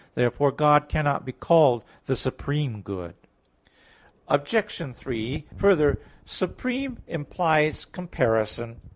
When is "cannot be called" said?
0.89-1.85